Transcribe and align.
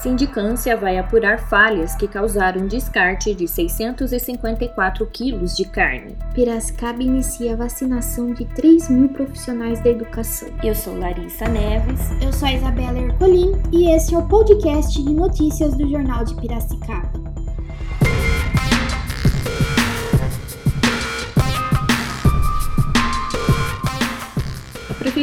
Sindicância 0.00 0.76
vai 0.76 0.96
apurar 0.96 1.40
falhas 1.40 1.96
que 1.96 2.06
causaram 2.06 2.68
descarte 2.68 3.34
de 3.34 3.48
654 3.48 5.04
quilos 5.06 5.56
de 5.56 5.64
carne. 5.64 6.16
Piracicaba 6.34 7.02
inicia 7.02 7.54
a 7.54 7.56
vacinação 7.56 8.32
de 8.32 8.44
3 8.44 8.88
mil 8.90 9.08
profissionais 9.08 9.82
da 9.82 9.90
educação. 9.90 10.48
Eu 10.62 10.74
sou 10.74 10.96
Larissa 10.96 11.48
Neves. 11.48 12.00
Eu 12.22 12.32
sou 12.32 12.46
a 12.46 12.52
Isabela 12.52 12.98
Ercolim 12.98 13.60
e 13.72 13.90
esse 13.90 14.14
é 14.14 14.18
o 14.18 14.28
podcast 14.28 15.02
de 15.02 15.12
notícias 15.12 15.76
do 15.76 15.88
Jornal 15.90 16.24
de 16.24 16.34
Piracicaba. 16.36 17.17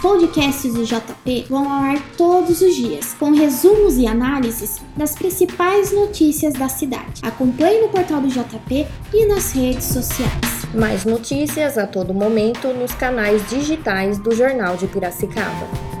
Podcasts 0.00 0.72
do 0.72 0.84
JP 0.84 1.46
vão 1.48 1.70
ao 1.70 1.82
ar 1.82 2.02
todos 2.16 2.60
os 2.62 2.74
dias, 2.74 3.14
com 3.18 3.30
resumos 3.32 3.96
e 3.96 4.06
análises 4.06 4.80
das 4.96 5.14
principais 5.14 5.92
notícias 5.92 6.54
da 6.54 6.68
cidade. 6.68 7.20
Acompanhe 7.22 7.82
no 7.82 7.88
portal 7.88 8.20
do 8.20 8.28
JP 8.28 8.86
e 9.12 9.26
nas 9.26 9.52
redes 9.52 9.84
sociais. 9.84 10.30
Mais 10.74 11.04
notícias 11.04 11.76
a 11.76 11.86
todo 11.86 12.14
momento 12.14 12.68
nos 12.68 12.92
canais 12.94 13.48
digitais 13.48 14.18
do 14.18 14.34
Jornal 14.34 14.76
de 14.76 14.86
Piracicaba. 14.86 15.99